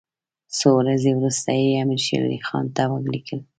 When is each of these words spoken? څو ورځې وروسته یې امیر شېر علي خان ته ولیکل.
څو 0.57 0.69
ورځې 0.79 1.11
وروسته 1.13 1.49
یې 1.59 1.79
امیر 1.83 1.99
شېر 2.05 2.21
علي 2.27 2.39
خان 2.47 2.65
ته 2.75 2.83
ولیکل. 2.87 3.39